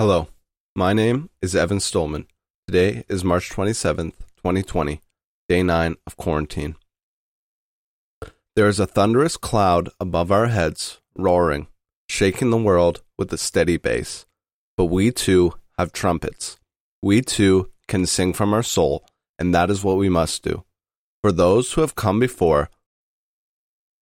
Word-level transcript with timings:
Hello, 0.00 0.28
my 0.74 0.94
name 0.94 1.28
is 1.42 1.54
Evan 1.54 1.76
Stolman. 1.76 2.24
Today 2.66 3.04
is 3.10 3.22
March 3.22 3.50
27th, 3.50 4.14
2020, 4.36 5.02
day 5.46 5.62
9 5.62 5.96
of 6.06 6.16
quarantine. 6.16 6.76
There 8.56 8.66
is 8.66 8.80
a 8.80 8.86
thunderous 8.86 9.36
cloud 9.36 9.90
above 10.00 10.32
our 10.32 10.46
heads, 10.46 11.02
roaring, 11.14 11.66
shaking 12.08 12.48
the 12.48 12.56
world 12.56 13.02
with 13.18 13.30
a 13.34 13.36
steady 13.36 13.76
bass. 13.76 14.24
But 14.74 14.86
we 14.86 15.10
too 15.10 15.52
have 15.76 15.92
trumpets. 15.92 16.56
We 17.02 17.20
too 17.20 17.70
can 17.86 18.06
sing 18.06 18.32
from 18.32 18.54
our 18.54 18.62
soul, 18.62 19.04
and 19.38 19.54
that 19.54 19.68
is 19.68 19.84
what 19.84 19.98
we 19.98 20.08
must 20.08 20.42
do. 20.42 20.64
For 21.20 21.30
those 21.30 21.74
who 21.74 21.82
have 21.82 21.94
come 21.94 22.18
before, 22.18 22.70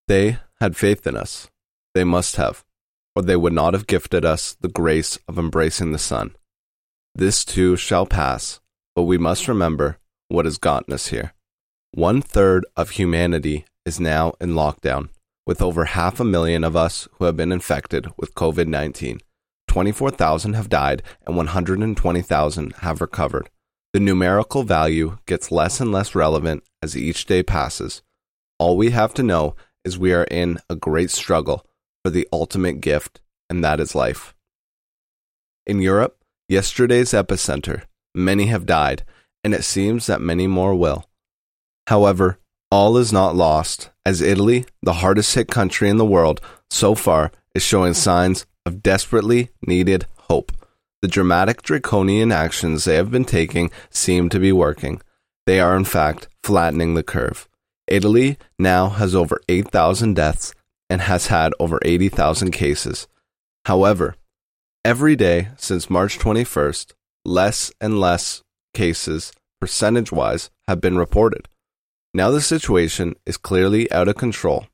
they 0.06 0.38
had 0.60 0.76
faith 0.76 1.08
in 1.08 1.16
us. 1.16 1.50
They 1.92 2.04
must 2.04 2.37
have 2.37 2.65
or 3.18 3.22
they 3.22 3.34
would 3.34 3.52
not 3.52 3.74
have 3.74 3.88
gifted 3.88 4.24
us 4.24 4.56
the 4.60 4.68
grace 4.68 5.18
of 5.26 5.40
embracing 5.40 5.90
the 5.90 5.98
sun. 5.98 6.36
This 7.16 7.45
too 7.45 7.74
shall 7.74 8.06
pass, 8.06 8.60
but 8.95 9.02
we 9.02 9.18
must 9.18 9.48
remember 9.48 9.98
what 10.28 10.45
has 10.45 10.56
gotten 10.56 10.95
us 10.95 11.09
here. 11.09 11.34
One 11.90 12.23
third 12.23 12.64
of 12.76 12.90
humanity 12.90 13.64
is 13.84 13.98
now 13.98 14.34
in 14.40 14.50
lockdown, 14.50 15.09
with 15.48 15.60
over 15.60 15.86
half 15.86 16.20
a 16.20 16.24
million 16.24 16.62
of 16.62 16.76
us 16.76 17.09
who 17.14 17.24
have 17.24 17.36
been 17.36 17.50
infected 17.50 18.06
with 18.16 18.36
COVID 18.36 18.68
19. 18.68 19.18
24,000 19.66 20.52
have 20.52 20.68
died 20.68 21.02
and 21.26 21.37
120,000 21.37 22.73
have 22.76 23.00
recovered. 23.00 23.50
The 23.95 23.98
numerical 23.98 24.62
value 24.62 25.18
gets 25.26 25.50
less 25.50 25.80
and 25.80 25.90
less 25.90 26.14
relevant 26.14 26.62
as 26.84 26.96
each 26.96 27.26
day 27.26 27.42
passes. 27.42 28.00
All 28.60 28.76
we 28.76 28.90
have 28.90 29.12
to 29.14 29.24
know 29.24 29.56
is 29.84 29.98
we 29.98 30.12
are 30.12 30.28
in 30.30 30.59
a 30.70 30.76
great 30.76 31.10
struggle 31.10 31.64
for 32.08 32.12
the 32.12 32.28
ultimate 32.32 32.80
gift, 32.80 33.20
and 33.50 33.62
that 33.62 33.78
is 33.78 33.94
life. 33.94 34.34
In 35.66 35.82
Europe, 35.82 36.16
yesterday's 36.48 37.12
epicenter, 37.12 37.82
many 38.15 38.46
have 38.46 38.65
died, 38.65 39.04
and 39.45 39.52
it 39.52 39.62
seems 39.62 40.06
that 40.06 40.23
many 40.23 40.46
more 40.46 40.74
will. 40.74 41.04
However, 41.87 42.38
all 42.70 42.96
is 42.96 43.12
not 43.12 43.37
lost, 43.37 43.90
as 44.06 44.23
Italy, 44.23 44.65
the 44.82 45.04
hardest 45.04 45.34
hit 45.34 45.48
country 45.48 45.90
in 45.90 45.98
the 45.98 46.06
world 46.06 46.40
so 46.70 46.95
far, 46.95 47.30
is 47.54 47.62
showing 47.62 47.92
signs 47.92 48.46
of 48.65 48.82
desperately 48.82 49.50
needed 49.60 50.06
hope. 50.30 50.50
The 51.02 51.09
dramatic 51.09 51.60
draconian 51.60 52.32
actions 52.32 52.87
they 52.87 52.96
have 52.96 53.10
been 53.10 53.26
taking 53.26 53.70
seem 53.90 54.30
to 54.30 54.40
be 54.40 54.50
working. 54.50 55.02
They 55.45 55.60
are, 55.60 55.76
in 55.76 55.84
fact, 55.84 56.28
flattening 56.43 56.95
the 56.95 57.02
curve. 57.02 57.46
Italy 57.87 58.38
now 58.59 58.88
has 58.88 59.15
over 59.15 59.43
8,000 59.46 60.15
deaths 60.15 60.54
and 60.90 61.02
has 61.02 61.26
had 61.26 61.52
over 61.60 61.78
80,000 61.82 62.50
cases. 62.50 63.06
However, 63.64 64.16
every 64.84 65.16
day 65.16 65.48
since 65.56 65.91
March 65.91 66.19
21st, 66.19 66.92
less 67.25 67.72
and 67.81 68.00
less 68.00 68.42
cases, 68.75 69.32
percentage 69.60 70.12
wise, 70.12 70.50
have 70.66 70.81
been 70.81 70.97
reported. 70.97 71.48
Now 72.14 72.31
the 72.31 72.41
situation 72.41 73.16
is 73.26 73.36
clearly 73.36 73.91
out 73.92 74.09
of 74.09 74.16
control, 74.16 74.66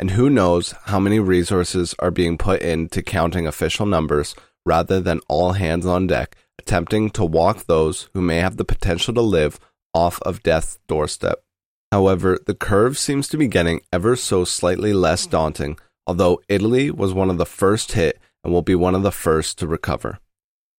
and 0.00 0.12
who 0.12 0.30
knows 0.30 0.74
how 0.84 0.98
many 0.98 1.20
resources 1.20 1.94
are 1.98 2.10
being 2.10 2.38
put 2.38 2.62
into 2.62 3.02
counting 3.02 3.46
official 3.46 3.84
numbers 3.84 4.34
rather 4.64 5.00
than 5.00 5.20
all 5.28 5.52
hands 5.52 5.86
on 5.86 6.06
deck 6.06 6.36
attempting 6.58 7.08
to 7.08 7.24
walk 7.24 7.64
those 7.64 8.10
who 8.12 8.20
may 8.20 8.38
have 8.38 8.56
the 8.56 8.64
potential 8.64 9.14
to 9.14 9.22
live 9.22 9.58
off 9.94 10.20
of 10.22 10.42
death's 10.42 10.78
doorstep. 10.86 11.42
However, 11.90 12.38
the 12.44 12.54
curve 12.54 12.98
seems 12.98 13.28
to 13.28 13.38
be 13.38 13.48
getting 13.48 13.80
ever 13.92 14.14
so 14.14 14.44
slightly 14.44 14.92
less 14.92 15.26
daunting, 15.26 15.78
although 16.06 16.40
Italy 16.48 16.90
was 16.90 17.14
one 17.14 17.30
of 17.30 17.38
the 17.38 17.46
first 17.46 17.92
hit 17.92 18.20
and 18.44 18.52
will 18.52 18.62
be 18.62 18.74
one 18.74 18.94
of 18.94 19.02
the 19.02 19.12
first 19.12 19.58
to 19.58 19.66
recover. 19.66 20.18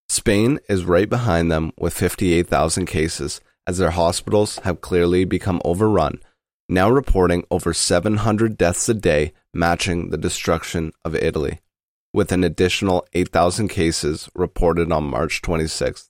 Spain 0.07 0.59
is 0.67 0.85
right 0.85 1.09
behind 1.09 1.51
them 1.51 1.71
with 1.77 1.93
58,000 1.93 2.85
cases, 2.85 3.41
as 3.67 3.77
their 3.77 3.91
hospitals 3.91 4.57
have 4.59 4.81
clearly 4.81 5.25
become 5.25 5.61
overrun, 5.63 6.19
now 6.67 6.89
reporting 6.89 7.43
over 7.51 7.73
700 7.73 8.57
deaths 8.57 8.89
a 8.89 8.93
day, 8.93 9.33
matching 9.53 10.09
the 10.09 10.17
destruction 10.17 10.91
of 11.05 11.15
Italy, 11.15 11.59
with 12.13 12.31
an 12.31 12.43
additional 12.43 13.05
8,000 13.13 13.67
cases 13.67 14.29
reported 14.33 14.91
on 14.91 15.03
March 15.03 15.41
26th. 15.41 16.09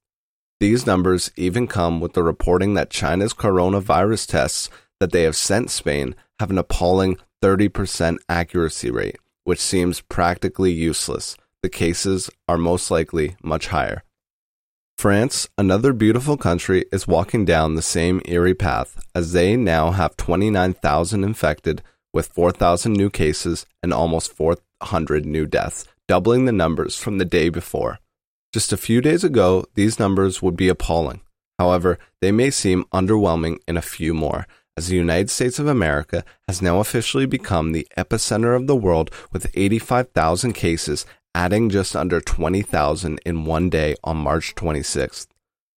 These 0.59 0.85
numbers 0.85 1.31
even 1.37 1.67
come 1.67 2.01
with 2.01 2.13
the 2.13 2.23
reporting 2.23 2.73
that 2.73 2.89
China's 2.89 3.33
coronavirus 3.33 4.27
tests 4.27 4.69
that 4.99 5.11
they 5.11 5.23
have 5.23 5.35
sent 5.35 5.69
Spain 5.69 6.15
have 6.39 6.51
an 6.51 6.57
appalling 6.57 7.17
30% 7.41 8.17
accuracy 8.27 8.91
rate, 8.91 9.17
which 9.43 9.59
seems 9.59 10.01
practically 10.01 10.71
useless. 10.71 11.35
The 11.61 11.69
cases 11.69 12.29
are 12.47 12.57
most 12.57 12.89
likely 12.91 13.35
much 13.43 13.67
higher. 13.67 14.03
France, 14.97 15.47
another 15.57 15.93
beautiful 15.93 16.35
country, 16.35 16.85
is 16.91 17.07
walking 17.07 17.45
down 17.45 17.75
the 17.75 17.81
same 17.81 18.21
eerie 18.25 18.53
path 18.53 19.01
as 19.15 19.31
they 19.31 19.55
now 19.55 19.91
have 19.91 20.17
29,000 20.17 21.23
infected 21.23 21.81
with 22.13 22.27
4,000 22.27 22.93
new 22.93 23.09
cases 23.09 23.65
and 23.81 23.93
almost 23.93 24.33
400 24.33 25.25
new 25.25 25.45
deaths, 25.45 25.85
doubling 26.07 26.45
the 26.45 26.51
numbers 26.51 26.97
from 26.97 27.17
the 27.17 27.25
day 27.25 27.47
before. 27.47 27.99
Just 28.51 28.73
a 28.73 28.77
few 28.77 28.99
days 28.99 29.23
ago, 29.23 29.65
these 29.75 29.99
numbers 29.99 30.41
would 30.41 30.57
be 30.57 30.67
appalling. 30.67 31.21
However, 31.57 31.99
they 32.19 32.31
may 32.31 32.49
seem 32.49 32.85
underwhelming 32.85 33.59
in 33.67 33.77
a 33.77 33.81
few 33.81 34.13
more, 34.13 34.47
as 34.77 34.87
the 34.87 34.95
United 34.95 35.29
States 35.29 35.59
of 35.59 35.67
America 35.67 36.23
has 36.47 36.61
now 36.61 36.79
officially 36.79 37.25
become 37.25 37.71
the 37.71 37.87
epicenter 37.97 38.55
of 38.55 38.67
the 38.67 38.75
world 38.75 39.11
with 39.31 39.51
85,000 39.53 40.53
cases, 40.53 41.05
adding 41.35 41.69
just 41.69 41.95
under 41.95 42.21
20,000 42.21 43.19
in 43.25 43.45
one 43.45 43.69
day 43.69 43.95
on 44.03 44.17
March 44.17 44.55
26th. 44.55 45.27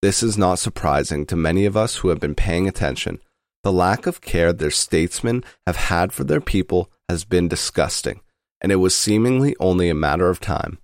This 0.02 0.22
is 0.22 0.36
not 0.36 0.58
surprising 0.58 1.26
to 1.26 1.36
many 1.36 1.64
of 1.64 1.76
us 1.76 1.96
who 1.96 2.08
have 2.08 2.20
been 2.20 2.34
paying 2.34 2.66
attention. 2.66 3.20
The 3.62 3.72
lack 3.72 4.06
of 4.06 4.20
care 4.20 4.52
their 4.52 4.70
statesmen 4.70 5.44
have 5.66 5.76
had 5.76 6.12
for 6.12 6.24
their 6.24 6.40
people 6.40 6.90
has 7.08 7.24
been 7.24 7.46
disgusting, 7.46 8.20
and 8.60 8.72
it 8.72 8.76
was 8.76 8.94
seemingly 8.96 9.54
only 9.60 9.88
a 9.88 9.94
matter 9.94 10.28
of 10.28 10.40
time. 10.40 10.78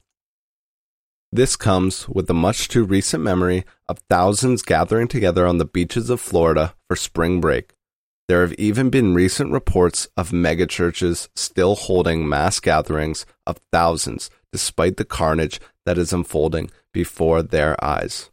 This 1.30 1.56
comes 1.56 2.08
with 2.08 2.26
the 2.26 2.34
much 2.34 2.69
too 2.69 2.84
recent 2.84 3.22
memory 3.22 3.64
of 3.88 3.98
thousands 4.08 4.62
gathering 4.62 5.08
together 5.08 5.46
on 5.46 5.58
the 5.58 5.64
beaches 5.64 6.08
of 6.08 6.20
Florida 6.20 6.75
for 6.88 6.96
spring 6.96 7.40
break. 7.40 7.75
There 8.28 8.42
have 8.42 8.52
even 8.54 8.90
been 8.90 9.14
recent 9.14 9.52
reports 9.52 10.06
of 10.14 10.32
megachurches 10.32 11.28
still 11.34 11.74
holding 11.74 12.28
mass 12.28 12.60
gatherings 12.60 13.24
of 13.46 13.58
thousands 13.72 14.28
despite 14.52 14.98
the 14.98 15.04
carnage 15.04 15.60
that 15.86 15.96
is 15.96 16.12
unfolding 16.12 16.70
before 16.92 17.42
their 17.42 17.82
eyes. 17.82 18.30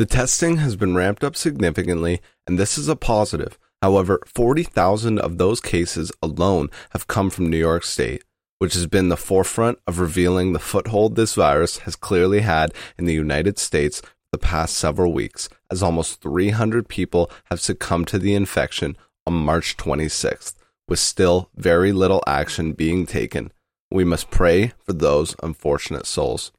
The 0.00 0.06
testing 0.06 0.56
has 0.58 0.74
been 0.74 0.94
ramped 0.94 1.22
up 1.22 1.36
significantly, 1.36 2.20
and 2.46 2.58
this 2.58 2.78
is 2.78 2.88
a 2.88 2.96
positive. 2.96 3.58
However, 3.80 4.20
40,000 4.26 5.20
of 5.20 5.38
those 5.38 5.60
cases 5.60 6.10
alone 6.20 6.68
have 6.90 7.06
come 7.06 7.30
from 7.30 7.50
New 7.50 7.58
York 7.58 7.84
State, 7.84 8.24
which 8.58 8.74
has 8.74 8.86
been 8.86 9.08
the 9.08 9.16
forefront 9.16 9.78
of 9.86 10.00
revealing 10.00 10.52
the 10.52 10.58
foothold 10.58 11.14
this 11.14 11.34
virus 11.34 11.78
has 11.78 11.94
clearly 11.94 12.40
had 12.40 12.72
in 12.96 13.04
the 13.04 13.14
United 13.14 13.58
States 13.58 14.02
the 14.32 14.38
past 14.38 14.76
several 14.76 15.12
weeks, 15.12 15.48
as 15.70 15.82
almost 15.82 16.20
300 16.20 16.88
people 16.88 17.30
have 17.50 17.60
succumbed 17.60 18.08
to 18.08 18.18
the 18.18 18.34
infection 18.34 18.96
on 19.26 19.34
March 19.34 19.76
26th, 19.76 20.54
with 20.86 20.98
still 20.98 21.50
very 21.56 21.92
little 21.92 22.22
action 22.26 22.72
being 22.72 23.06
taken. 23.06 23.52
We 23.90 24.04
must 24.04 24.30
pray 24.30 24.72
for 24.84 24.92
those 24.92 25.34
unfortunate 25.42 26.06
souls. 26.06 26.52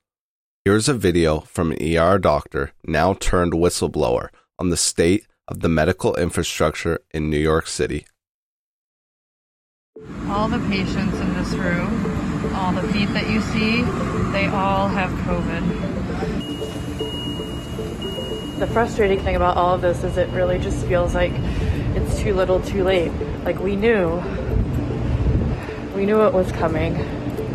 Here's 0.65 0.89
a 0.89 0.93
video 0.93 1.41
from 1.41 1.71
an 1.71 1.97
ER 1.97 2.17
doctor, 2.17 2.73
now 2.85 3.13
turned 3.13 3.53
whistleblower, 3.53 4.29
on 4.57 4.69
the 4.69 4.77
state 4.77 5.25
of 5.47 5.61
the 5.61 5.69
medical 5.69 6.15
infrastructure 6.15 6.99
in 7.11 7.29
New 7.29 7.39
York 7.39 7.67
City. 7.67 8.05
All 10.27 10.47
the 10.47 10.59
patients 10.69 11.19
in 11.19 11.33
this 11.33 11.53
room, 11.53 12.55
all 12.55 12.71
the 12.73 12.87
feet 12.93 13.09
that 13.13 13.29
you 13.29 13.41
see, 13.41 13.81
they 14.31 14.47
all 14.47 14.87
have 14.87 15.09
COVID 15.25 16.08
the 18.59 18.67
frustrating 18.67 19.21
thing 19.21 19.37
about 19.37 19.55
all 19.55 19.73
of 19.73 19.81
this 19.81 20.03
is 20.03 20.17
it 20.17 20.27
really 20.31 20.59
just 20.59 20.85
feels 20.85 21.15
like 21.15 21.31
it's 21.95 22.19
too 22.19 22.33
little 22.33 22.59
too 22.59 22.83
late. 22.83 23.11
Like 23.45 23.57
we 23.59 23.77
knew. 23.77 24.21
We 25.95 26.05
knew 26.05 26.21
it 26.23 26.33
was 26.33 26.51
coming. 26.51 26.93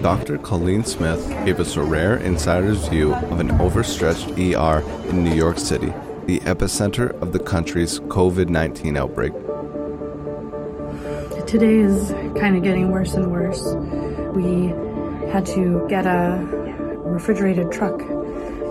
Dr. 0.00 0.38
Colleen 0.38 0.82
Smith 0.82 1.28
gave 1.44 1.60
us 1.60 1.76
a 1.76 1.82
rare 1.82 2.16
insider's 2.16 2.88
view 2.88 3.14
of 3.14 3.38
an 3.38 3.50
overstretched 3.60 4.30
ER 4.38 4.82
in 5.08 5.24
New 5.24 5.34
York 5.34 5.58
City, 5.58 5.92
the 6.24 6.40
epicenter 6.40 7.10
of 7.20 7.32
the 7.32 7.38
country's 7.38 8.00
COVID 8.00 8.48
19 8.48 8.96
outbreak. 8.96 9.32
Today 11.46 11.80
is 11.80 12.10
kind 12.40 12.56
of 12.56 12.62
getting 12.62 12.90
worse 12.90 13.12
and 13.12 13.30
worse. 13.30 13.62
We 14.34 14.68
had 15.30 15.44
to 15.46 15.86
get 15.88 16.06
a 16.06 16.38
refrigerated 17.04 17.70
truck 17.70 18.00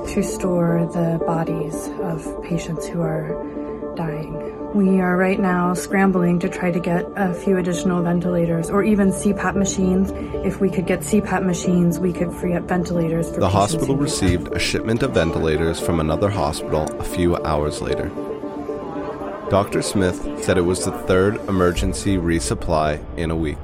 to 0.07 0.23
store 0.23 0.89
the 0.94 1.23
bodies 1.25 1.88
of 2.01 2.44
patients 2.44 2.88
who 2.88 3.01
are 3.01 3.29
dying. 3.95 4.39
We 4.73 5.00
are 5.01 5.15
right 5.15 5.39
now 5.39 5.73
scrambling 5.75 6.39
to 6.39 6.50
try 6.50 6.71
to 6.71 6.79
get 6.79 7.05
a 7.15 7.33
few 7.33 7.57
additional 7.57 8.01
ventilators 8.01 8.69
or 8.71 8.83
even 8.83 9.09
CPAP 9.11 9.55
machines. 9.55 10.11
If 10.45 10.59
we 10.59 10.69
could 10.69 10.88
get 10.88 11.01
CPAP 11.01 11.45
machines, 11.45 12.00
we 12.00 12.11
could 12.11 12.33
free 12.33 12.53
up 12.55 12.63
ventilators 12.63 13.31
for 13.31 13.39
The 13.39 13.50
hospital 13.50 13.85
who 13.88 13.94
need 13.94 13.97
them. 13.97 14.03
received 14.03 14.47
a 14.53 14.59
shipment 14.59 15.03
of 15.03 15.11
ventilators 15.11 15.79
from 15.79 16.00
another 16.00 16.29
hospital 16.29 16.83
a 17.00 17.03
few 17.03 17.38
hours 17.38 17.81
later. 17.81 18.09
Dr. 19.50 19.83
Smith 19.83 20.44
said 20.44 20.57
it 20.57 20.61
was 20.61 20.83
the 20.85 20.91
third 20.91 21.35
emergency 21.47 22.17
resupply 22.17 23.00
in 23.15 23.29
a 23.29 23.35
week. 23.35 23.59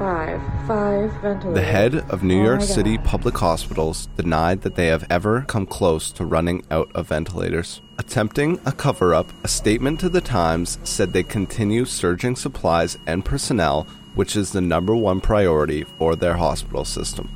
Five. 0.00 0.40
Five 0.66 1.12
ventilators. 1.20 1.54
The 1.54 1.62
head 1.62 1.94
of 2.10 2.22
New 2.22 2.40
Oh 2.40 2.44
York 2.44 2.60
my 2.60 2.64
City 2.66 2.96
public 2.96 3.36
hospitals 3.36 4.06
denied 4.16 4.62
that 4.62 4.74
they 4.74 4.86
have 4.86 5.06
ever 5.10 5.42
come 5.42 5.66
close 5.66 6.10
to 6.12 6.24
running 6.24 6.64
out 6.70 6.90
of 6.94 7.08
ventilators. 7.08 7.82
Attempting 7.98 8.58
a 8.64 8.72
cover 8.72 9.12
up, 9.14 9.30
a 9.44 9.48
statement 9.48 10.00
to 10.00 10.08
the 10.08 10.22
Times 10.22 10.78
said 10.84 11.12
they 11.12 11.22
continue 11.22 11.84
surging 11.84 12.34
supplies 12.34 12.96
and 13.06 13.26
personnel, 13.26 13.86
which 14.14 14.36
is 14.36 14.52
the 14.52 14.62
number 14.62 14.96
one 14.96 15.20
priority 15.20 15.84
for 15.84 16.16
their 16.16 16.36
hospital 16.38 16.86
system. 16.86 17.28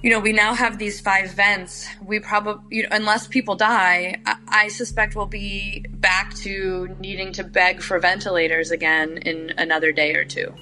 you 0.00 0.10
know, 0.10 0.20
we 0.20 0.32
now 0.32 0.54
have 0.54 0.78
these 0.78 1.00
five 1.00 1.32
vents. 1.32 1.86
We 2.06 2.20
probably, 2.20 2.76
you 2.76 2.82
know, 2.84 2.90
unless 2.92 3.26
people 3.26 3.56
die, 3.56 4.20
I, 4.26 4.36
I 4.46 4.68
suspect 4.68 5.16
we'll 5.16 5.26
be 5.26 5.84
back 5.90 6.34
to 6.36 6.94
needing 7.00 7.32
to 7.32 7.42
beg 7.42 7.82
for 7.82 7.98
ventilators 7.98 8.70
again 8.70 9.16
in 9.18 9.54
another 9.58 9.90
day 9.92 10.14
or 10.14 10.24
two. 10.24 10.54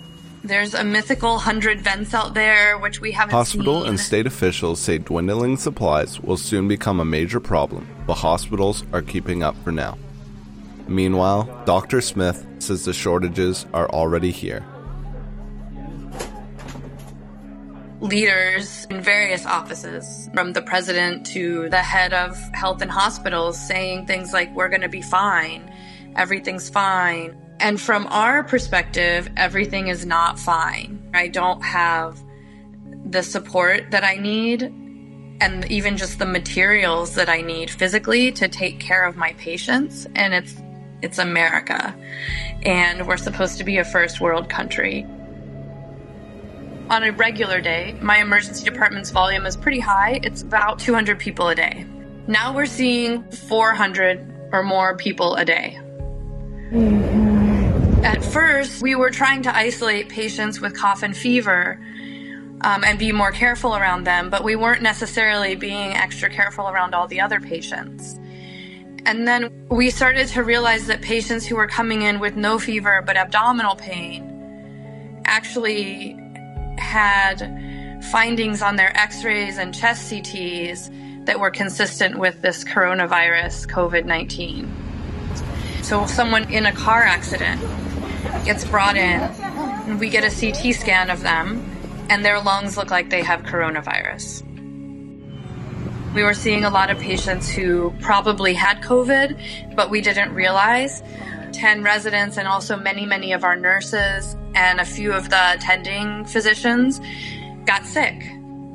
There's 0.44 0.74
a 0.74 0.82
mythical 0.82 1.38
hundred 1.38 1.80
vents 1.80 2.14
out 2.14 2.34
there, 2.34 2.76
which 2.76 3.00
we 3.00 3.12
haven't 3.12 3.32
Hospital 3.32 3.82
seen. 3.82 3.90
and 3.90 4.00
state 4.00 4.26
officials 4.26 4.80
say 4.80 4.98
dwindling 4.98 5.56
supplies 5.56 6.20
will 6.20 6.36
soon 6.36 6.66
become 6.66 6.98
a 6.98 7.04
major 7.04 7.38
problem, 7.38 7.86
but 8.06 8.14
hospitals 8.14 8.82
are 8.92 9.02
keeping 9.02 9.44
up 9.44 9.54
for 9.62 9.70
now. 9.70 9.96
Meanwhile, 10.88 11.62
Dr. 11.64 12.00
Smith 12.00 12.44
says 12.58 12.84
the 12.84 12.92
shortages 12.92 13.66
are 13.72 13.88
already 13.90 14.32
here. 14.32 14.64
leaders 18.02 18.84
in 18.90 19.00
various 19.00 19.46
offices, 19.46 20.28
from 20.34 20.52
the 20.52 20.62
president 20.62 21.24
to 21.24 21.68
the 21.70 21.78
head 21.78 22.12
of 22.12 22.36
health 22.52 22.82
and 22.82 22.90
hospitals, 22.90 23.56
saying 23.56 24.06
things 24.06 24.32
like, 24.32 24.52
We're 24.54 24.68
going 24.68 24.82
to 24.82 24.88
be 24.88 25.02
fine, 25.02 25.71
everything's 26.16 26.68
fine. 26.68 27.36
And 27.60 27.80
from 27.80 28.06
our 28.08 28.42
perspective, 28.42 29.28
everything 29.36 29.88
is 29.88 30.04
not 30.04 30.38
fine. 30.38 31.10
I 31.14 31.28
don't 31.28 31.62
have 31.62 32.22
the 33.04 33.22
support 33.22 33.90
that 33.90 34.04
I 34.04 34.16
need 34.16 34.62
and 35.40 35.70
even 35.70 35.96
just 35.96 36.18
the 36.18 36.26
materials 36.26 37.14
that 37.16 37.28
I 37.28 37.40
need 37.40 37.70
physically 37.70 38.32
to 38.32 38.48
take 38.48 38.80
care 38.80 39.04
of 39.04 39.16
my 39.16 39.32
patients. 39.34 40.06
And 40.14 40.34
it's 40.34 40.54
it's 41.02 41.18
America. 41.18 41.96
And 42.62 43.08
we're 43.08 43.16
supposed 43.16 43.58
to 43.58 43.64
be 43.64 43.78
a 43.78 43.84
first 43.84 44.20
world 44.20 44.48
country 44.48 45.04
on 46.92 47.04
a 47.04 47.12
regular 47.12 47.62
day, 47.62 47.96
my 48.02 48.18
emergency 48.18 48.64
department's 48.64 49.10
volume 49.10 49.46
is 49.46 49.56
pretty 49.56 49.80
high. 49.80 50.20
It's 50.22 50.42
about 50.42 50.78
200 50.78 51.18
people 51.18 51.48
a 51.48 51.54
day. 51.54 51.86
Now 52.26 52.54
we're 52.54 52.66
seeing 52.66 53.22
400 53.30 54.50
or 54.52 54.62
more 54.62 54.94
people 54.96 55.34
a 55.36 55.44
day. 55.44 55.80
At 56.74 58.24
first, 58.24 58.80
we 58.80 58.94
were 58.94 59.10
trying 59.10 59.42
to 59.42 59.54
isolate 59.54 60.08
patients 60.08 60.58
with 60.58 60.74
cough 60.74 61.02
and 61.02 61.14
fever 61.14 61.78
um, 62.62 62.82
and 62.82 62.98
be 62.98 63.12
more 63.12 63.30
careful 63.30 63.76
around 63.76 64.04
them, 64.04 64.30
but 64.30 64.42
we 64.42 64.56
weren't 64.56 64.80
necessarily 64.80 65.54
being 65.54 65.92
extra 65.92 66.30
careful 66.30 66.68
around 66.68 66.94
all 66.94 67.06
the 67.06 67.20
other 67.20 67.40
patients. 67.40 68.18
And 69.04 69.28
then 69.28 69.66
we 69.68 69.90
started 69.90 70.28
to 70.28 70.42
realize 70.42 70.86
that 70.86 71.02
patients 71.02 71.44
who 71.44 71.56
were 71.56 71.66
coming 71.66 72.02
in 72.02 72.20
with 72.20 72.36
no 72.36 72.58
fever 72.58 73.02
but 73.04 73.18
abdominal 73.18 73.74
pain 73.76 75.22
actually 75.26 76.16
had 76.78 78.00
findings 78.10 78.62
on 78.62 78.76
their 78.76 78.96
x 78.96 79.24
rays 79.24 79.58
and 79.58 79.74
chest 79.74 80.10
CTs 80.10 81.26
that 81.26 81.38
were 81.38 81.50
consistent 81.50 82.18
with 82.18 82.40
this 82.40 82.64
coronavirus 82.64 83.66
COVID 83.68 84.06
19. 84.06 84.91
So, 85.82 86.04
if 86.04 86.10
someone 86.10 86.50
in 86.50 86.66
a 86.66 86.72
car 86.72 87.02
accident 87.02 87.60
gets 88.44 88.64
brought 88.64 88.96
in, 88.96 89.20
and 89.20 90.00
we 90.00 90.08
get 90.08 90.24
a 90.24 90.30
CT 90.30 90.74
scan 90.74 91.10
of 91.10 91.22
them, 91.22 91.68
and 92.08 92.24
their 92.24 92.40
lungs 92.40 92.76
look 92.76 92.90
like 92.90 93.10
they 93.10 93.22
have 93.22 93.42
coronavirus. 93.42 94.42
We 96.14 96.22
were 96.22 96.34
seeing 96.34 96.64
a 96.64 96.70
lot 96.70 96.90
of 96.90 96.98
patients 96.98 97.48
who 97.48 97.92
probably 98.00 98.54
had 98.54 98.82
COVID, 98.82 99.74
but 99.74 99.90
we 99.90 100.00
didn't 100.00 100.34
realize. 100.34 101.02
10 101.52 101.82
residents 101.82 102.38
and 102.38 102.48
also 102.48 102.76
many, 102.76 103.06
many 103.06 103.32
of 103.32 103.44
our 103.44 103.56
nurses 103.56 104.36
and 104.54 104.80
a 104.80 104.84
few 104.84 105.12
of 105.12 105.30
the 105.30 105.52
attending 105.54 106.24
physicians 106.24 107.00
got 107.66 107.84
sick. 107.84 108.22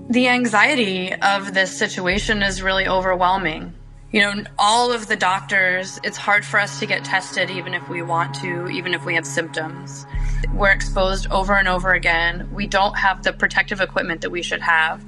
The 0.09 0.27
anxiety 0.27 1.13
of 1.13 1.53
this 1.53 1.71
situation 1.71 2.41
is 2.41 2.63
really 2.63 2.87
overwhelming. 2.87 3.73
You 4.17 4.23
know, 4.23 4.43
all 4.57 4.91
of 4.91 5.05
the 5.05 5.15
doctors, 5.15 5.99
it's 6.03 6.17
hard 6.17 6.43
for 6.43 6.59
us 6.59 6.79
to 6.79 6.87
get 6.87 7.05
tested 7.05 7.51
even 7.51 7.75
if 7.75 7.87
we 7.87 8.01
want 8.01 8.33
to, 8.37 8.67
even 8.67 8.95
if 8.95 9.05
we 9.05 9.13
have 9.13 9.27
symptoms. 9.27 10.07
We're 10.55 10.71
exposed 10.71 11.27
over 11.29 11.55
and 11.55 11.67
over 11.67 11.91
again. 11.91 12.49
We 12.51 12.65
don't 12.65 12.97
have 12.97 13.21
the 13.21 13.31
protective 13.31 13.79
equipment 13.79 14.21
that 14.21 14.31
we 14.31 14.41
should 14.41 14.61
have. 14.61 15.05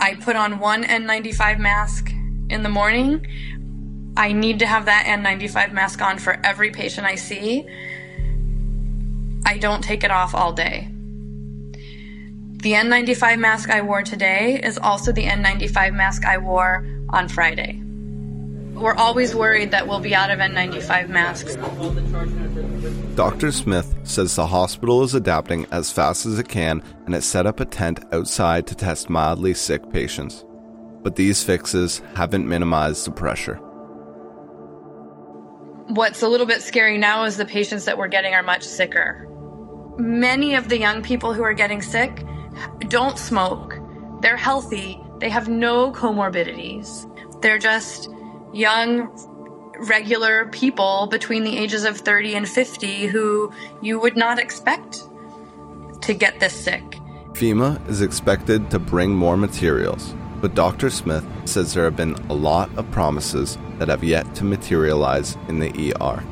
I 0.00 0.16
put 0.16 0.34
on 0.34 0.58
one 0.58 0.82
N95 0.82 1.60
mask 1.60 2.10
in 2.48 2.64
the 2.64 2.68
morning. 2.68 3.24
I 4.16 4.32
need 4.32 4.58
to 4.58 4.66
have 4.66 4.86
that 4.86 5.04
N95 5.06 5.70
mask 5.70 6.02
on 6.02 6.18
for 6.18 6.32
every 6.44 6.72
patient 6.72 7.06
I 7.06 7.14
see. 7.14 7.64
I 9.46 9.58
don't 9.58 9.84
take 9.84 10.02
it 10.02 10.10
off 10.10 10.34
all 10.34 10.52
day. 10.52 10.88
The 11.70 12.72
N95 12.72 13.38
mask 13.38 13.70
I 13.70 13.82
wore 13.82 14.02
today 14.02 14.60
is 14.60 14.76
also 14.76 15.12
the 15.12 15.26
N95 15.26 15.94
mask 15.94 16.24
I 16.24 16.38
wore 16.38 16.84
on 17.10 17.28
Friday. 17.28 17.80
We're 18.80 18.94
always 18.94 19.34
worried 19.34 19.72
that 19.72 19.86
we'll 19.86 20.00
be 20.00 20.14
out 20.14 20.30
of 20.30 20.38
N95 20.38 21.10
masks. 21.10 21.54
Dr. 23.14 23.52
Smith 23.52 23.94
says 24.04 24.34
the 24.34 24.46
hospital 24.46 25.02
is 25.02 25.14
adapting 25.14 25.66
as 25.70 25.92
fast 25.92 26.24
as 26.24 26.38
it 26.38 26.48
can 26.48 26.82
and 27.04 27.14
it 27.14 27.22
set 27.22 27.46
up 27.46 27.60
a 27.60 27.66
tent 27.66 28.00
outside 28.10 28.66
to 28.68 28.74
test 28.74 29.10
mildly 29.10 29.52
sick 29.52 29.92
patients. 29.92 30.46
But 31.02 31.16
these 31.16 31.44
fixes 31.44 32.00
haven't 32.14 32.48
minimized 32.48 33.06
the 33.06 33.10
pressure. 33.10 33.56
What's 35.88 36.22
a 36.22 36.28
little 36.28 36.46
bit 36.46 36.62
scary 36.62 36.96
now 36.96 37.24
is 37.24 37.36
the 37.36 37.44
patients 37.44 37.84
that 37.84 37.98
we're 37.98 38.08
getting 38.08 38.32
are 38.32 38.42
much 38.42 38.62
sicker. 38.62 39.26
Many 39.98 40.54
of 40.54 40.70
the 40.70 40.78
young 40.78 41.02
people 41.02 41.34
who 41.34 41.42
are 41.42 41.52
getting 41.52 41.82
sick 41.82 42.24
don't 42.88 43.18
smoke. 43.18 43.78
They're 44.22 44.38
healthy. 44.38 44.98
They 45.18 45.28
have 45.28 45.48
no 45.50 45.92
comorbidities. 45.92 47.06
They're 47.42 47.58
just 47.58 48.08
young, 48.52 49.08
regular 49.88 50.46
people 50.46 51.06
between 51.10 51.44
the 51.44 51.56
ages 51.56 51.84
of 51.84 51.98
30 51.98 52.34
and 52.34 52.48
50 52.48 53.06
who 53.06 53.52
you 53.80 53.98
would 53.98 54.16
not 54.16 54.38
expect 54.38 55.02
to 56.02 56.14
get 56.14 56.40
this 56.40 56.54
sick. 56.54 56.82
FEMA 57.32 57.86
is 57.88 58.02
expected 58.02 58.70
to 58.70 58.78
bring 58.78 59.10
more 59.10 59.36
materials, 59.36 60.14
but 60.40 60.54
Dr. 60.54 60.90
Smith 60.90 61.24
says 61.44 61.72
there 61.74 61.84
have 61.84 61.96
been 61.96 62.14
a 62.28 62.34
lot 62.34 62.70
of 62.76 62.90
promises 62.90 63.56
that 63.78 63.88
have 63.88 64.04
yet 64.04 64.34
to 64.34 64.44
materialize 64.44 65.36
in 65.48 65.60
the 65.60 65.94
ER. 65.94 66.22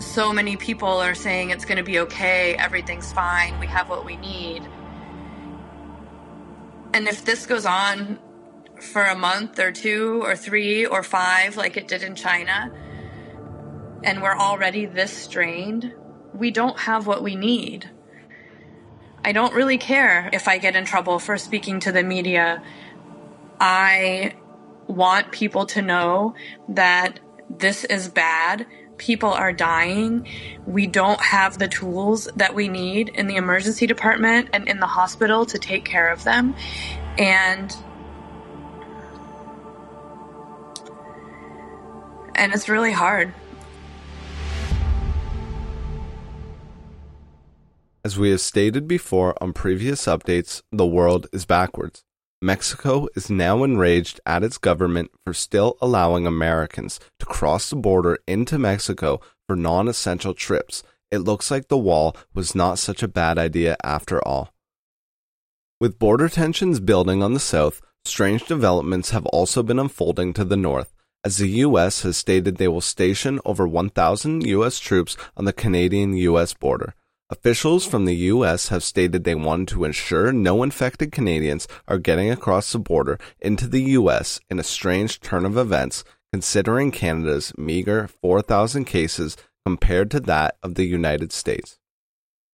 so 0.00 0.32
many 0.32 0.56
people 0.56 0.88
are 0.88 1.14
saying 1.14 1.50
it's 1.50 1.64
going 1.64 1.76
to 1.76 1.82
be 1.82 1.98
okay, 1.98 2.54
everything's 2.54 3.12
fine, 3.12 3.58
we 3.58 3.66
have 3.66 3.88
what 3.88 4.04
we 4.04 4.16
need. 4.16 4.62
And 6.94 7.08
if 7.08 7.24
this 7.24 7.46
goes 7.46 7.66
on 7.66 8.18
for 8.80 9.04
a 9.04 9.16
month 9.16 9.58
or 9.58 9.72
two 9.72 10.22
or 10.22 10.36
three 10.36 10.86
or 10.86 11.02
five, 11.02 11.56
like 11.56 11.76
it 11.76 11.88
did 11.88 12.02
in 12.02 12.14
China, 12.14 12.72
and 14.04 14.22
we're 14.22 14.36
already 14.36 14.86
this 14.86 15.12
strained, 15.12 15.92
we 16.34 16.50
don't 16.50 16.78
have 16.78 17.06
what 17.06 17.22
we 17.22 17.34
need. 17.34 17.90
I 19.24 19.32
don't 19.32 19.52
really 19.54 19.78
care 19.78 20.30
if 20.32 20.46
I 20.46 20.58
get 20.58 20.76
in 20.76 20.84
trouble 20.84 21.18
for 21.18 21.36
speaking 21.36 21.80
to 21.80 21.92
the 21.92 22.02
media. 22.02 22.62
I 23.60 24.34
want 24.86 25.32
people 25.32 25.66
to 25.66 25.82
know 25.82 26.34
that 26.68 27.20
this 27.50 27.84
is 27.84 28.08
bad. 28.08 28.66
People 28.96 29.30
are 29.30 29.52
dying. 29.52 30.28
We 30.66 30.86
don't 30.86 31.20
have 31.20 31.58
the 31.58 31.68
tools 31.68 32.28
that 32.36 32.54
we 32.54 32.68
need 32.68 33.08
in 33.10 33.26
the 33.26 33.36
emergency 33.36 33.86
department 33.86 34.50
and 34.52 34.68
in 34.68 34.80
the 34.80 34.86
hospital 34.86 35.44
to 35.46 35.58
take 35.58 35.84
care 35.84 36.08
of 36.08 36.24
them. 36.24 36.54
And 37.18 37.74
and 42.38 42.54
it's 42.54 42.68
really 42.68 42.92
hard. 42.92 43.34
As 48.04 48.16
we 48.16 48.30
have 48.30 48.40
stated 48.40 48.88
before 48.88 49.34
on 49.42 49.52
previous 49.52 50.06
updates, 50.06 50.62
the 50.72 50.86
world 50.86 51.26
is 51.32 51.44
backwards. 51.44 52.04
Mexico 52.40 53.08
is 53.16 53.28
now 53.28 53.64
enraged 53.64 54.20
at 54.24 54.44
its 54.44 54.56
government 54.56 55.10
for 55.26 55.34
still 55.34 55.76
allowing 55.82 56.26
Americans 56.26 57.00
to 57.18 57.26
cross 57.26 57.68
the 57.68 57.76
border 57.76 58.16
into 58.28 58.56
Mexico 58.56 59.20
for 59.46 59.56
non 59.56 59.88
essential 59.88 60.32
trips. 60.32 60.84
It 61.10 61.18
looks 61.18 61.50
like 61.50 61.66
the 61.66 61.76
wall 61.76 62.16
was 62.32 62.54
not 62.54 62.78
such 62.78 63.02
a 63.02 63.08
bad 63.08 63.38
idea 63.38 63.76
after 63.82 64.26
all. 64.26 64.52
With 65.80 65.98
border 65.98 66.28
tensions 66.28 66.80
building 66.80 67.22
on 67.22 67.34
the 67.34 67.40
south, 67.40 67.80
strange 68.04 68.46
developments 68.46 69.10
have 69.10 69.26
also 69.26 69.62
been 69.64 69.78
unfolding 69.78 70.32
to 70.34 70.44
the 70.44 70.56
north, 70.56 70.94
as 71.24 71.38
the 71.38 71.48
U.S. 71.48 72.02
has 72.02 72.16
stated 72.16 72.56
they 72.56 72.68
will 72.68 72.80
station 72.80 73.40
over 73.44 73.66
1,000 73.66 74.46
U.S. 74.46 74.78
troops 74.78 75.16
on 75.36 75.44
the 75.44 75.52
Canadian 75.52 76.12
U.S. 76.14 76.54
border. 76.54 76.94
Officials 77.30 77.84
from 77.84 78.06
the 78.06 78.16
U.S. 78.16 78.68
have 78.68 78.82
stated 78.82 79.24
they 79.24 79.34
want 79.34 79.68
to 79.68 79.84
ensure 79.84 80.32
no 80.32 80.62
infected 80.62 81.12
Canadians 81.12 81.68
are 81.86 81.98
getting 81.98 82.30
across 82.30 82.72
the 82.72 82.78
border 82.78 83.18
into 83.40 83.66
the 83.66 83.82
U.S. 83.82 84.40
in 84.48 84.58
a 84.58 84.64
strange 84.64 85.20
turn 85.20 85.44
of 85.44 85.58
events, 85.58 86.04
considering 86.32 86.90
Canada's 86.90 87.52
meager 87.58 88.08
4,000 88.22 88.86
cases 88.86 89.36
compared 89.66 90.10
to 90.12 90.20
that 90.20 90.56
of 90.62 90.76
the 90.76 90.86
United 90.86 91.32
States. 91.32 91.78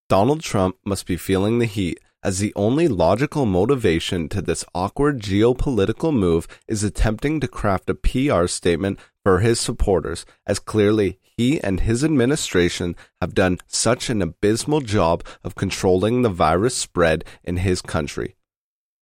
Donald 0.09 0.41
Trump 0.41 0.77
must 0.85 1.07
be 1.07 1.17
feeling 1.17 1.61
the 1.61 1.67
heat 1.67 2.01
as 2.25 2.39
the 2.39 2.53
only 2.57 2.89
logical 2.89 3.45
motivation 3.45 4.29
to 4.31 4.41
this 4.41 4.65
awkward 4.75 5.21
geopolitical 5.21 6.13
move 6.13 6.49
is 6.67 6.83
attempting 6.83 7.39
to 7.39 7.47
craft 7.47 7.91
a 7.91 7.95
PR 7.95 8.47
statement 8.47 8.99
for 9.23 9.41
his 9.41 9.61
supporters, 9.61 10.25
as 10.47 10.59
clearly 10.59 11.19
he 11.23 11.61
and 11.61 11.81
his 11.81 12.03
administration 12.03 12.97
have 13.21 13.35
done 13.35 13.59
such 13.67 14.09
an 14.09 14.23
abysmal 14.23 14.81
job 14.81 15.23
of 15.43 15.55
controlling 15.55 16.23
the 16.23 16.31
virus 16.31 16.75
spread 16.75 17.25
in 17.45 17.59
his 17.59 17.83
country. 17.83 18.35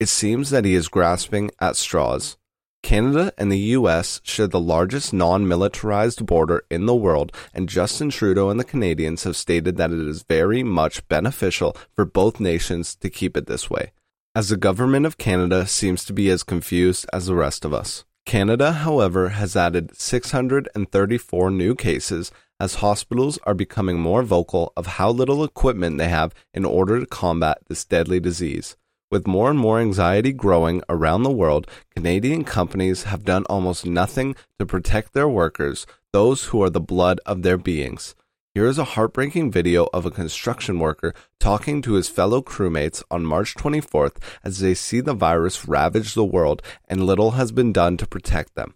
It 0.01 0.09
seems 0.09 0.51
that 0.51 0.65
he 0.65 0.75
is 0.75 0.89
grasping 0.89 1.51
at 1.61 1.77
straws. 1.77 2.37
Canada 2.83 3.33
and 3.39 3.51
the 3.51 3.59
US 3.79 4.21
share 4.25 4.49
the 4.49 4.61
largest 4.61 5.13
non 5.13 5.47
militarized 5.47 6.27
border 6.27 6.65
in 6.71 6.87
the 6.87 6.95
world, 6.95 7.33
and 7.55 7.69
Justin 7.69 8.11
Trudeau 8.11 8.51
and 8.51 8.59
the 8.59 8.65
Canadians 8.65 9.25
have 9.25 9.37
stated 9.37 9.77
that 9.77 9.93
it 9.93 10.01
is 10.01 10.25
very 10.25 10.63
much 10.63 11.07
beneficial 11.09 11.77
for 11.95 12.05
both 12.05 12.41
nations 12.41 12.95
to 12.97 13.09
keep 13.09 13.37
it 13.37 13.47
this 13.47 13.71
way, 13.71 13.93
as 14.35 14.49
the 14.49 14.57
government 14.57 15.07
of 15.07 15.17
Canada 15.17 15.67
seems 15.67 16.05
to 16.05 16.13
be 16.13 16.29
as 16.29 16.43
confused 16.43 17.07
as 17.13 17.27
the 17.27 17.35
rest 17.35 17.65
of 17.65 17.73
us. 17.73 18.05
Canada, 18.27 18.73
however, 18.73 19.31
has 19.31 19.57
added 19.57 19.97
634 19.97 21.51
new 21.51 21.75
cases 21.75 22.31
as 22.61 22.77
hospitals 22.77 23.39
are 23.43 23.55
becoming 23.55 23.99
more 23.99 24.23
vocal 24.23 24.73
of 24.77 24.87
how 24.87 25.11
little 25.11 25.43
equipment 25.43 25.99
they 25.99 26.09
have 26.09 26.33
in 26.55 26.65
order 26.65 27.01
to 27.01 27.07
combat 27.07 27.59
this 27.69 27.85
deadly 27.85 28.21
disease. 28.21 28.77
With 29.13 29.27
more 29.27 29.51
and 29.51 29.59
more 29.59 29.79
anxiety 29.79 30.33
growing 30.33 30.83
around 30.89 31.23
the 31.23 31.31
world, 31.31 31.67
Canadian 31.95 32.45
companies 32.45 33.03
have 33.03 33.27
done 33.27 33.45
almost 33.45 33.85
nothing 33.85 34.35
to 34.59 34.65
protect 34.65 35.13
their 35.13 35.29
workers, 35.29 35.87
those 36.15 36.45
who 36.45 36.63
are 36.63 36.71
the 36.71 36.81
blood 36.81 37.21
of 37.27 37.43
their 37.43 37.59
beings. 37.59 38.15
Here 38.55 38.65
is 38.65 38.79
a 38.79 38.97
heartbreaking 38.97 39.51
video 39.51 39.87
of 39.93 40.07
a 40.07 40.11
construction 40.11 40.79
worker 40.79 41.13
talking 41.39 41.83
to 41.83 41.93
his 41.93 42.09
fellow 42.09 42.41
crewmates 42.41 43.03
on 43.11 43.27
March 43.27 43.55
24th 43.55 44.17
as 44.43 44.61
they 44.61 44.73
see 44.73 45.03
the 45.03 45.13
virus 45.13 45.69
ravage 45.69 46.15
the 46.15 46.25
world 46.25 46.63
and 46.89 47.05
little 47.05 47.33
has 47.33 47.53
been 47.53 47.71
done 47.71 47.99
to 47.99 48.07
protect 48.07 48.55
them. 48.55 48.73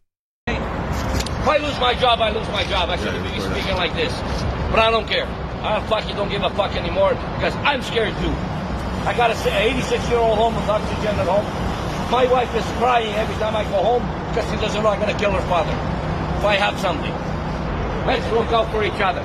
If 0.48 1.48
I 1.48 1.56
lose 1.56 1.80
my 1.80 1.94
job, 1.94 2.20
I 2.20 2.28
lose 2.28 2.48
my 2.48 2.64
job. 2.64 2.90
I 2.90 2.98
shouldn't 2.98 3.24
be 3.24 3.40
speaking 3.40 3.76
like 3.76 3.94
this. 3.94 4.12
But 4.70 4.80
I 4.80 4.90
don't 4.90 5.08
care. 5.08 5.24
I 5.62 5.80
fucking 5.88 6.14
don't 6.14 6.28
give 6.28 6.42
a 6.42 6.50
fuck 6.50 6.76
anymore 6.76 7.14
because 7.14 7.54
I'm 7.64 7.80
scared 7.80 8.14
too. 8.18 8.36
I 9.06 9.14
got 9.14 9.30
an 9.30 9.38
86 9.46 10.08
year 10.10 10.18
old 10.18 10.36
home 10.36 10.56
with 10.56 10.66
oxygen 10.66 11.14
at 11.14 11.30
home. 11.30 11.46
My 12.10 12.26
wife 12.26 12.52
is 12.58 12.66
crying 12.82 13.14
every 13.14 13.36
time 13.36 13.54
I 13.54 13.62
go 13.70 13.78
home 13.78 14.02
because 14.34 14.50
she 14.50 14.58
doesn't 14.58 14.82
know 14.82 14.90
I'm 14.90 14.98
going 14.98 15.14
to 15.14 15.20
kill 15.22 15.30
her 15.30 15.46
father 15.46 15.70
if 15.70 16.44
I 16.44 16.58
have 16.58 16.74
something. 16.82 17.14
Let's 18.02 18.26
look 18.34 18.50
out 18.50 18.66
for 18.74 18.82
each 18.82 18.98
other. 18.98 19.22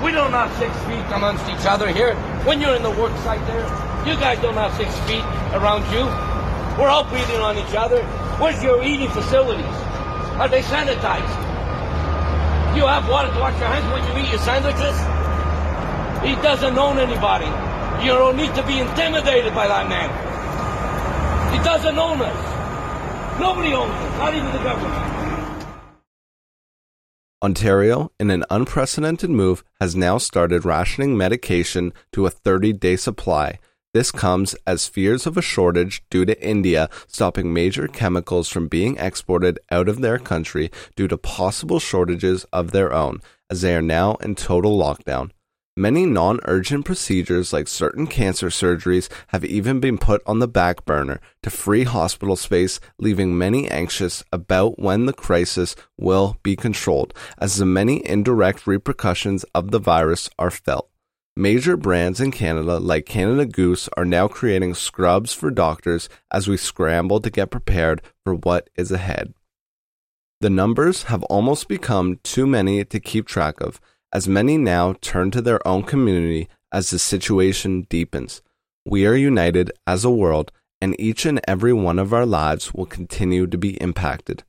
We 0.00 0.16
don't 0.16 0.32
have 0.32 0.48
six 0.56 0.72
feet 0.88 1.04
amongst 1.12 1.44
each 1.44 1.68
other 1.68 1.92
here. 1.92 2.16
When 2.48 2.58
you're 2.58 2.74
in 2.74 2.82
the 2.82 2.96
work 2.96 3.12
site 3.20 3.44
there, 3.46 3.68
you 4.08 4.16
guys 4.16 4.40
don't 4.40 4.56
have 4.56 4.72
six 4.80 4.88
feet 5.04 5.24
around 5.60 5.84
you. 5.92 6.08
We're 6.80 6.88
all 6.88 7.04
breathing 7.04 7.44
on 7.44 7.60
each 7.60 7.76
other. 7.76 8.00
Where's 8.40 8.62
your 8.64 8.82
eating 8.82 9.10
facilities? 9.10 9.76
Are 10.40 10.48
they 10.48 10.62
sanitized? 10.64 11.36
You 12.80 12.88
have 12.88 13.04
water 13.12 13.28
to 13.28 13.38
wash 13.38 13.60
your 13.60 13.68
hands 13.68 13.84
when 13.92 14.00
you 14.08 14.24
eat 14.24 14.32
your 14.32 14.40
sandwiches? 14.40 14.96
He 16.24 16.32
doesn't 16.40 16.78
own 16.78 16.96
anybody. 16.96 17.52
You 18.02 18.08
don't 18.08 18.36
need 18.36 18.52
to 18.56 18.66
be 18.66 18.80
intimidated 18.80 19.54
by 19.54 19.68
that 19.68 19.88
man. 19.88 20.10
He 21.52 21.58
doesn't 21.62 21.96
own 21.96 22.20
us. 22.20 23.38
Nobody 23.38 23.72
owns 23.74 23.92
us, 23.92 24.18
not 24.18 24.34
even 24.34 24.50
the 24.50 24.58
government. 24.58 25.66
Ontario, 27.42 28.10
in 28.18 28.30
an 28.30 28.44
unprecedented 28.50 29.30
move, 29.30 29.62
has 29.80 29.94
now 29.94 30.18
started 30.18 30.64
rationing 30.64 31.16
medication 31.16 31.92
to 32.10 32.26
a 32.26 32.30
30 32.30 32.72
day 32.72 32.96
supply. 32.96 33.60
This 33.94 34.10
comes 34.10 34.56
as 34.66 34.88
fears 34.88 35.24
of 35.24 35.36
a 35.36 35.42
shortage 35.42 36.02
due 36.10 36.24
to 36.24 36.44
India 36.44 36.88
stopping 37.06 37.52
major 37.52 37.86
chemicals 37.86 38.48
from 38.48 38.66
being 38.66 38.96
exported 38.96 39.60
out 39.70 39.88
of 39.88 40.00
their 40.00 40.18
country 40.18 40.72
due 40.96 41.06
to 41.06 41.16
possible 41.16 41.78
shortages 41.78 42.46
of 42.52 42.72
their 42.72 42.92
own, 42.92 43.20
as 43.48 43.60
they 43.60 43.76
are 43.76 43.82
now 43.82 44.16
in 44.16 44.34
total 44.34 44.76
lockdown. 44.76 45.30
Many 45.76 46.04
non 46.04 46.38
urgent 46.44 46.84
procedures, 46.84 47.54
like 47.54 47.66
certain 47.66 48.06
cancer 48.06 48.48
surgeries, 48.48 49.08
have 49.28 49.42
even 49.42 49.80
been 49.80 49.96
put 49.96 50.20
on 50.26 50.38
the 50.38 50.46
back 50.46 50.84
burner 50.84 51.18
to 51.42 51.48
free 51.48 51.84
hospital 51.84 52.36
space, 52.36 52.78
leaving 52.98 53.38
many 53.38 53.70
anxious 53.70 54.22
about 54.30 54.78
when 54.78 55.06
the 55.06 55.14
crisis 55.14 55.74
will 55.96 56.36
be 56.42 56.56
controlled, 56.56 57.14
as 57.38 57.56
the 57.56 57.64
many 57.64 58.06
indirect 58.06 58.66
repercussions 58.66 59.44
of 59.54 59.70
the 59.70 59.78
virus 59.78 60.28
are 60.38 60.50
felt. 60.50 60.90
Major 61.36 61.78
brands 61.78 62.20
in 62.20 62.32
Canada, 62.32 62.78
like 62.78 63.06
Canada 63.06 63.46
Goose, 63.46 63.88
are 63.96 64.04
now 64.04 64.28
creating 64.28 64.74
scrubs 64.74 65.32
for 65.32 65.50
doctors 65.50 66.10
as 66.30 66.48
we 66.48 66.58
scramble 66.58 67.18
to 67.20 67.30
get 67.30 67.50
prepared 67.50 68.02
for 68.24 68.34
what 68.34 68.68
is 68.76 68.92
ahead. 68.92 69.32
The 70.42 70.50
numbers 70.50 71.04
have 71.04 71.22
almost 71.24 71.68
become 71.68 72.18
too 72.22 72.46
many 72.46 72.84
to 72.84 73.00
keep 73.00 73.26
track 73.26 73.62
of 73.62 73.80
as 74.12 74.28
many 74.28 74.58
now 74.58 74.94
turn 75.00 75.30
to 75.30 75.40
their 75.40 75.66
own 75.66 75.82
community 75.82 76.48
as 76.70 76.90
the 76.90 76.98
situation 76.98 77.82
deepens. 77.88 78.42
We 78.84 79.06
are 79.06 79.14
united 79.14 79.72
as 79.86 80.04
a 80.04 80.10
world, 80.10 80.52
and 80.80 80.98
each 81.00 81.24
and 81.24 81.40
every 81.46 81.72
one 81.72 81.98
of 81.98 82.12
our 82.12 82.26
lives 82.26 82.74
will 82.74 82.86
continue 82.86 83.46
to 83.46 83.56
be 83.56 83.80
impacted. 83.80 84.42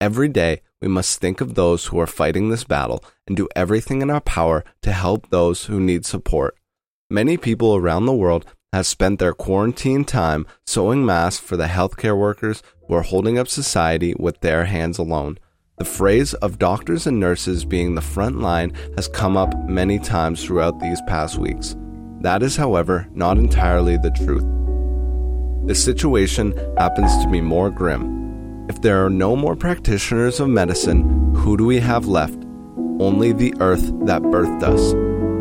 Every 0.00 0.28
day, 0.28 0.62
we 0.80 0.88
must 0.88 1.20
think 1.20 1.40
of 1.40 1.54
those 1.54 1.86
who 1.86 2.00
are 2.00 2.06
fighting 2.06 2.48
this 2.48 2.64
battle 2.64 3.04
and 3.26 3.36
do 3.36 3.48
everything 3.54 4.02
in 4.02 4.10
our 4.10 4.20
power 4.20 4.64
to 4.82 4.92
help 4.92 5.30
those 5.30 5.66
who 5.66 5.78
need 5.78 6.04
support. 6.04 6.56
Many 7.08 7.36
people 7.36 7.76
around 7.76 8.06
the 8.06 8.12
world 8.12 8.46
have 8.72 8.86
spent 8.86 9.18
their 9.18 9.34
quarantine 9.34 10.04
time 10.04 10.46
sewing 10.66 11.04
masks 11.04 11.44
for 11.44 11.56
the 11.56 11.66
healthcare 11.66 12.18
workers 12.18 12.62
who 12.86 12.94
are 12.94 13.02
holding 13.02 13.38
up 13.38 13.48
society 13.48 14.14
with 14.18 14.40
their 14.40 14.64
hands 14.64 14.98
alone. 14.98 15.38
The 15.82 15.88
phrase 15.88 16.32
of 16.34 16.60
doctors 16.60 17.08
and 17.08 17.18
nurses 17.18 17.64
being 17.64 17.96
the 17.96 18.00
front 18.00 18.38
line 18.38 18.72
has 18.94 19.08
come 19.08 19.36
up 19.36 19.52
many 19.68 19.98
times 19.98 20.44
throughout 20.44 20.78
these 20.78 21.02
past 21.08 21.38
weeks. 21.38 21.74
That 22.20 22.44
is, 22.44 22.54
however, 22.54 23.08
not 23.14 23.36
entirely 23.36 23.96
the 23.96 24.12
truth. 24.12 24.44
The 25.66 25.74
situation 25.74 26.54
happens 26.78 27.10
to 27.24 27.28
be 27.28 27.40
more 27.40 27.68
grim. 27.68 28.64
If 28.68 28.80
there 28.80 29.04
are 29.04 29.10
no 29.10 29.34
more 29.34 29.56
practitioners 29.56 30.38
of 30.38 30.50
medicine, 30.50 31.34
who 31.34 31.56
do 31.56 31.66
we 31.66 31.80
have 31.80 32.06
left? 32.06 32.38
Only 33.00 33.32
the 33.32 33.52
earth 33.58 33.90
that 34.06 34.22
birthed 34.22 34.62
us. 34.62 34.94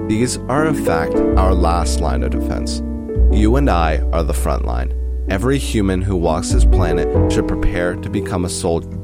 These 0.09 0.37
are, 0.49 0.65
in 0.65 0.83
fact, 0.85 1.13
our 1.37 1.53
last 1.53 1.99
line 1.99 2.23
of 2.23 2.31
defense. 2.31 2.81
You 3.31 3.57
and 3.57 3.69
I 3.69 3.99
are 4.11 4.23
the 4.23 4.33
front 4.33 4.65
line. 4.65 4.91
Every 5.29 5.59
human 5.59 6.01
who 6.01 6.15
walks 6.15 6.49
this 6.49 6.65
planet 6.65 7.31
should 7.31 7.47
prepare 7.47 7.95
to 7.95 8.09
become 8.09 8.45
a 8.45 8.49
soldier 8.49 9.00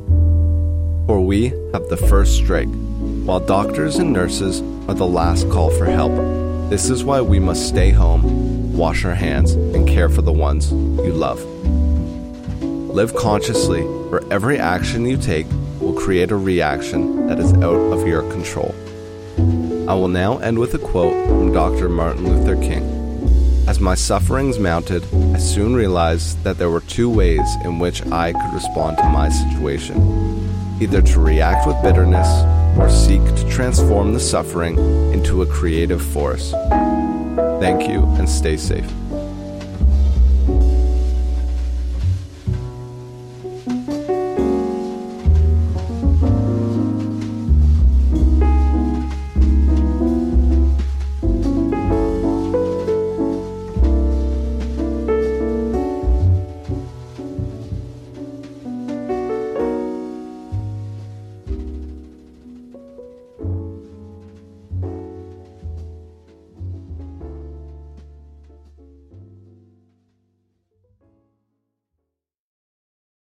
for 1.08 1.22
we 1.22 1.46
have 1.72 1.88
the 1.88 1.96
first 1.96 2.36
strike, 2.36 2.68
while 3.24 3.40
doctors 3.40 3.96
and 3.96 4.12
nurses 4.12 4.60
are 4.90 4.94
the 4.94 5.08
last 5.08 5.50
call 5.50 5.72
for 5.72 5.86
help. 5.86 6.12
This 6.70 6.90
is 6.90 7.06
why 7.06 7.22
we 7.22 7.40
must 7.40 7.70
stay 7.70 7.92
home, 7.92 8.76
wash 8.76 9.06
our 9.06 9.16
hands, 9.16 9.54
and 9.54 9.88
care 9.88 10.10
for 10.10 10.22
the 10.22 10.34
ones 10.34 10.70
you 10.70 11.14
love. 11.14 11.42
Live 12.62 13.16
consciously, 13.16 13.84
for 14.10 14.22
every 14.34 14.60
action 14.60 15.06
you 15.06 15.16
take 15.16 15.48
will 15.80 15.94
create 15.94 16.32
a 16.32 16.36
reaction 16.36 17.28
that 17.28 17.40
is 17.40 17.54
out 17.54 17.94
of 17.94 18.06
your 18.06 18.30
control. 18.30 18.76
I 19.88 19.94
will 19.94 20.10
now 20.10 20.40
end 20.40 20.60
with 20.60 20.74
a 20.74 20.80
quote 20.80 21.26
from 21.26 21.54
Dr. 21.54 21.88
Martin 21.88 22.28
Luther 22.28 22.62
King. 22.62 22.84
As 23.66 23.80
my 23.80 23.96
sufferings 23.96 24.60
mounted, 24.60 25.06
I 25.34 25.38
soon 25.38 25.74
realized 25.74 26.44
that 26.44 26.58
there 26.58 26.70
were 26.70 26.82
two 26.82 27.10
ways 27.10 27.48
in 27.64 27.80
which 27.80 28.06
I 28.08 28.34
could 28.34 28.54
respond 28.54 28.98
to 28.98 29.04
my 29.06 29.30
situation 29.30 30.47
either 30.80 31.02
to 31.02 31.20
react 31.20 31.68
with 31.68 31.82
bitterness 31.82 32.28
or 32.78 32.90
seek 32.90 33.24
to 33.36 33.50
transform 33.50 34.14
the 34.14 34.20
suffering 34.20 34.78
into 35.14 35.42
a 35.42 35.46
creative 35.46 36.02
force. 36.02 36.52
Thank 37.60 37.90
you 37.90 38.04
and 38.18 38.30
stay 38.30 38.58
safe. 38.58 38.90